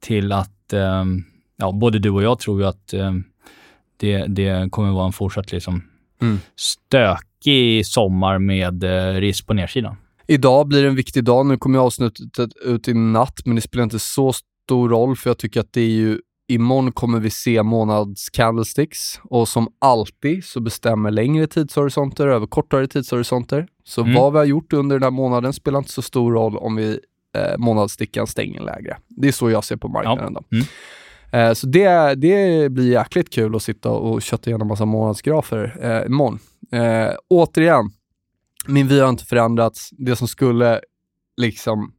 [0.00, 1.24] till att um,
[1.56, 3.12] ja, både du och jag tror ju att eh,
[3.96, 5.82] det, det kommer vara en fortsatt liksom,
[6.22, 6.38] mm.
[6.56, 9.96] stökig sommar med eh, risk på nedsidan.
[10.26, 11.46] Idag blir det en viktig dag.
[11.46, 15.38] Nu kommer avsnittet ut i natt, men det spelar inte så stor roll, för jag
[15.38, 20.60] tycker att det är ju imorgon kommer vi se månads candlesticks och som alltid så
[20.60, 23.66] bestämmer längre tidshorisonter över kortare tidshorisonter.
[23.84, 24.14] Så Mm.
[24.14, 26.98] vad vi har gjort under den här månaden spelar inte så stor roll om vi
[27.36, 28.96] eh, månadsstickan stänger lägre.
[29.08, 30.34] Det är så jag ser på marknaden.
[30.34, 30.42] Då.
[30.52, 30.66] Mm.
[31.32, 36.06] Eh, så det, det blir jäkligt kul att sitta och kötta igenom massa månadsgrafer eh,
[36.06, 36.38] imorgon.
[36.72, 37.90] Eh, återigen,
[38.66, 39.90] min vy har inte förändrats.
[39.90, 40.80] Det som skulle
[41.36, 41.92] liksom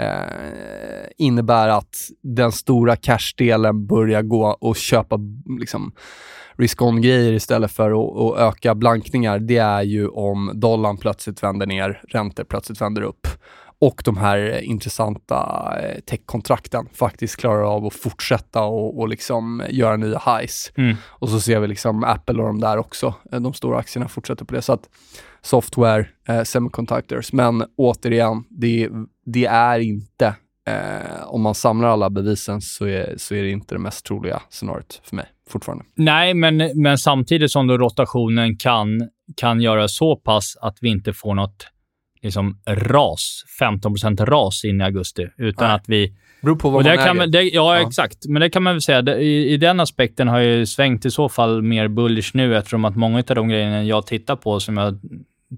[0.00, 5.18] eh, innebär att den stora cashdelen börjar gå och köpa
[5.60, 5.92] liksom,
[6.56, 12.44] risk-on-grejer istället för att öka blankningar, det är ju om dollarn plötsligt vänder ner, räntor
[12.44, 13.26] plötsligt vänder upp
[13.78, 19.96] och de här intressanta eh, tech-kontrakten faktiskt klarar av att fortsätta och, och liksom göra
[19.96, 20.72] nya highs.
[20.76, 20.96] Mm.
[21.06, 24.44] Och så ser vi liksom Apple och de där också, eh, de stora aktierna fortsätter
[24.44, 24.62] på det.
[24.62, 24.88] Så att
[25.42, 28.88] software, eh, semiconductors, men återigen, det,
[29.26, 30.26] det är inte,
[30.68, 34.42] eh, om man samlar alla bevisen så är, så är det inte det mest troliga
[34.50, 35.84] scenariot för mig fortfarande.
[35.94, 41.12] Nej, men, men samtidigt som då rotationen kan, kan göra så pass att vi inte
[41.12, 41.66] får något
[42.24, 45.76] liksom, ras, 15% ras in i augusti, utan Nej.
[45.76, 46.12] att vi...
[46.42, 47.26] Beror på vad man kan äger.
[47.26, 47.86] det, ja, Ja.
[47.88, 48.26] exakt.
[48.28, 49.02] Men det kan man väl säga.
[49.02, 52.56] Det, i, I den aspekten har jag ju svängt i så fall mer bullish nu
[52.56, 54.98] eftersom att många av de grejerna jag tittar på som jag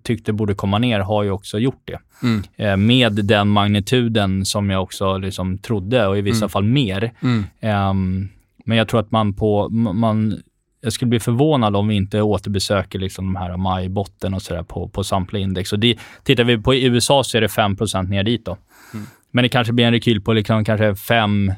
[0.03, 1.99] tyckte borde komma ner har ju också gjort det.
[2.23, 2.43] Mm.
[2.57, 6.49] Eh, med den magnituden som jag också liksom trodde och i vissa Mm.
[6.49, 7.13] fall mer.
[7.23, 7.45] Mm.
[7.61, 8.29] Ehm,
[8.65, 9.69] men jag tror att man på...
[9.69, 10.43] Man,
[10.81, 14.89] jag skulle bli förvånad om vi inte återbesöker liksom de här majbotten och sådär på,
[14.89, 15.73] på samtliga index.
[15.73, 17.77] Och det, tittar vi på USA så är det 5
[18.09, 18.57] ner dit då.
[18.95, 19.07] Mm.
[19.31, 21.53] Men det kanske blir en rekyl på liksom kanske 5,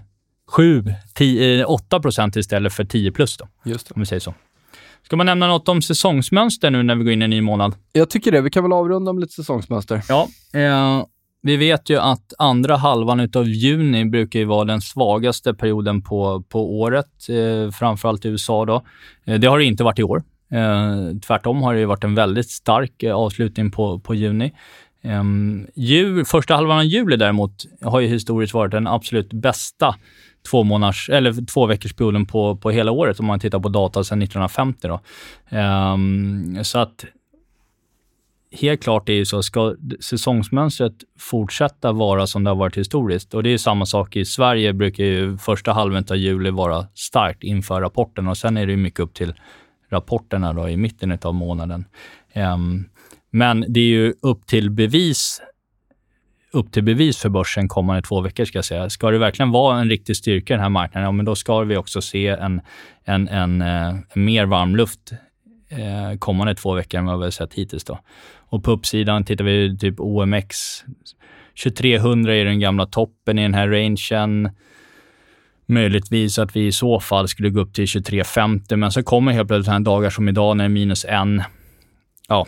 [0.48, 2.00] 7, 10, 8
[2.37, 3.94] istället för 10 plus då, Just det.
[3.94, 4.35] om vi säger så.
[5.02, 7.74] Ska man nämna något om säsongsmönster nu när vi går in i en ny månad?
[7.92, 8.40] Jag tycker det.
[8.40, 10.02] Vi kan väl avrunda med lite säsongsmönster.
[10.09, 11.04] Ja, eh,
[11.49, 16.43] vi vet ju att andra halvan utav juni brukar ju vara den svagaste perioden på,
[16.43, 18.65] på året, eh, framförallt i USA.
[18.65, 18.83] Då.
[19.25, 20.23] Eh, det har det inte varit i år.
[20.53, 24.53] Eh, tvärtom har det ju varit en väldigt stark eh, avslutning på, på juni.
[25.03, 25.25] Eh,
[25.75, 29.95] jul, första halvan av juli däremot har ju historiskt varit den absolut bästa
[30.51, 34.05] två månaders, eller två veckors perioden på, på hela året om man tittar på data
[34.05, 34.89] sedan 1950.
[34.89, 35.01] Då.
[35.49, 37.05] Ehm, så att
[38.53, 43.43] helt klart är ju så, ska säsongsmönstret fortsätta vara som det har varit historiskt, och
[43.43, 47.45] det är ju samma sak i Sverige, brukar ju första halvan av juli vara starkt
[47.45, 49.35] inför rapporten och sen är det ju mycket upp till
[49.91, 51.85] rapporterna då i mitten av månaden.
[52.33, 52.85] Ehm,
[53.31, 55.41] men det är ju upp till bevis
[56.53, 58.91] upp till bevis för börsen kommande två veckor, ska jag säga.
[58.91, 61.59] Ska det verkligen vara en riktig styrka i den här marknaden, ja, men då ska
[61.59, 62.61] vi också se en,
[63.05, 65.13] en, en, en mer varm luft
[65.68, 67.85] eh, kommande två veckor än vad vi har sett hittills.
[67.85, 67.98] Då.
[68.37, 70.57] Och på uppsidan tittar vi typ OMX.
[71.62, 74.50] 2300 är den gamla toppen i den här rangen.
[75.66, 79.48] Möjligtvis att vi i så fall skulle gå upp till 2350, men så kommer helt
[79.48, 81.42] plötsligt sådana dagar som idag när det är minus en.
[82.28, 82.46] Ja,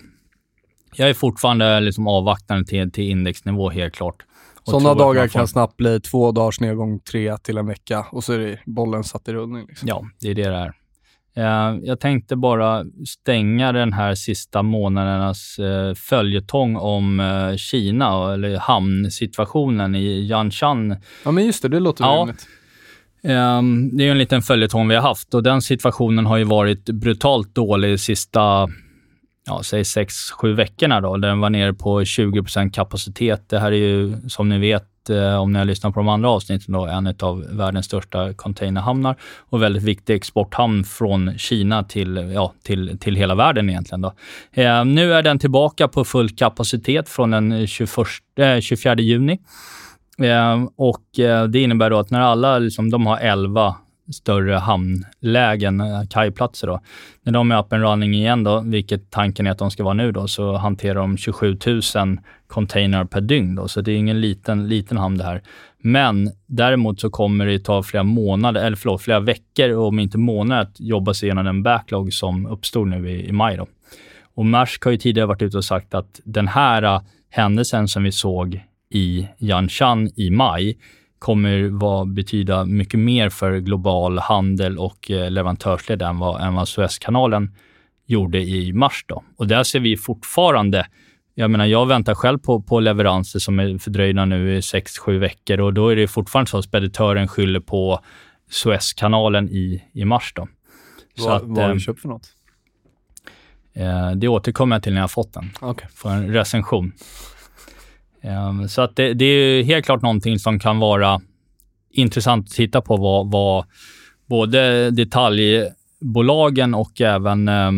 [0.95, 4.23] jag är fortfarande liksom avvaktande till, till indexnivå helt klart.
[4.65, 8.33] Sådana dagar får- kan snabbt bli två dagars nedgång, tre till en vecka och så
[8.33, 9.67] är det bollen satt i rullning.
[9.69, 9.89] Liksom.
[9.89, 10.73] Ja, det är det det är.
[11.41, 18.57] Eh, Jag tänkte bara stänga den här sista månadernas eh, följetong om eh, Kina, eller
[18.59, 20.97] hamnsituationen i Yanshan.
[21.25, 22.17] Ja, men just det, det låter Ja.
[22.21, 22.47] rimligt.
[23.23, 23.63] Eh,
[23.97, 27.55] Det är en liten följetong vi har haft och den situationen har ju varit brutalt
[27.55, 28.69] dålig de sista
[29.47, 33.49] ja, säg 6-7 veckorna då, den var nere på 20% kapacitet.
[33.49, 36.31] Det här är ju, som ni vet, Eh, om ni har lyssnat på de andra
[36.31, 42.53] avsnitten, då, en av världens största containerhamnar och väldigt viktig exporthamn från Kina till, ja,
[42.63, 44.01] till, till hela världen egentligen.
[44.01, 44.13] Då.
[44.53, 47.89] Eh, nu är den tillbaka på full kapacitet från den 21,
[48.39, 49.39] eh, 24 juni.
[50.19, 53.77] Eh, och eh, Det innebär då att när alla, liksom, de har 11
[54.13, 56.81] större hamnlägen, eh, kajplatser då.
[57.23, 59.95] När de är up and running igen då, vilket tanken är att de ska vara
[59.95, 61.81] nu då, så hanterar de 27 000
[62.47, 65.43] container per dygn då, så det är ingen liten, liten hamn det här.
[65.83, 70.63] Men däremot så kommer det ta flera månader, eller förlåt, flera veckor, om inte månader,
[70.63, 73.67] att jobba sig igenom den backlog som uppstod nu i, i maj då.
[74.35, 78.03] Och Maersk har ju tidigare varit ute och sagt att den här eh, händelsen som
[78.03, 80.79] vi såg i Yanshan i maj
[81.21, 86.69] kommer vara, betyda mycket mer för global handel och eh, leverantörsled än vad, än vad
[86.69, 87.55] Suezkanalen
[88.07, 89.05] gjorde i mars.
[89.09, 89.23] Då.
[89.37, 90.87] Och där ser vi fortfarande
[91.35, 95.61] jag menar, jag väntar själv på, på leveranser som är fördröjda nu i 6-7 veckor
[95.61, 98.01] och då är det fortfarande så att speditören skyller på
[98.51, 100.33] Suezkanalen i, i mars.
[100.37, 100.49] Då.
[101.17, 102.29] Så Vad, att, vad har eh, du köpt för något?
[103.75, 105.89] eh, det återkommer jag till när jag har fått den Okej.
[105.95, 106.93] för en recension.
[108.23, 111.21] Ehm, Så att det, det är helt klart någonting som kan vara
[111.91, 113.65] intressant att titta på vad, vad,
[114.27, 117.71] både detaljbolagen och även eh,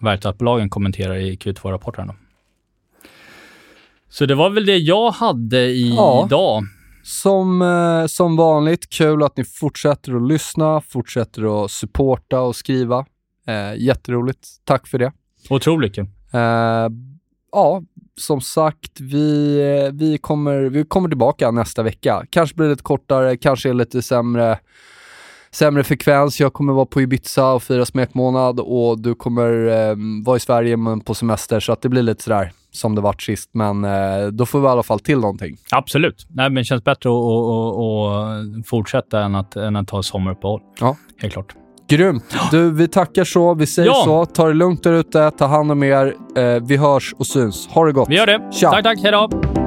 [0.00, 2.10] verkstadsbolagen kommenterar i Q2-rapporten.
[4.08, 6.26] Så det var väl det jag hade i Ja.
[6.26, 6.62] idag.
[7.04, 13.06] Som, eh, som vanligt, kul att ni fortsätter att lyssna, fortsätter att supporta och skriva.
[13.46, 14.48] Eh, jätteroligt.
[14.64, 15.12] Tack för det.
[15.50, 16.06] Otroligt kul.
[16.32, 16.40] Eh,
[17.52, 17.82] ja,
[18.16, 22.24] som sagt, vi, vi, kommer, vi kommer tillbaka nästa vecka.
[22.30, 24.58] Kanske blir det lite kortare, kanske är lite sämre,
[25.50, 26.40] sämre frekvens.
[26.40, 30.76] Jag kommer vara på Ibiza och fira smekmånad och du kommer eh, vara i Sverige
[30.76, 33.50] men på semester så att det blir lite sådär som det vart sist.
[33.52, 35.56] Men eh, då får vi i alla fall till någonting.
[35.70, 36.26] Absolut.
[36.28, 40.02] Nej, men det känns bättre att, att, att, att fortsätta än att, än att ta
[40.02, 40.60] sommaruppehåll.
[40.80, 40.96] Ja.
[41.18, 41.54] Helt klart.
[41.96, 42.24] Grymt!
[42.50, 43.54] Du, vi tackar så.
[43.54, 44.02] Vi säger Ja.
[44.04, 44.26] så.
[44.26, 45.30] Ta det lugnt där ute.
[45.30, 46.14] Ta hand om er.
[46.36, 47.68] Eh, vi hörs och syns.
[47.68, 48.08] Ha det gott.
[48.08, 48.52] Vi gör det.
[48.52, 48.70] Tja.
[48.70, 48.98] Tack, tack.
[49.02, 49.61] Hej då.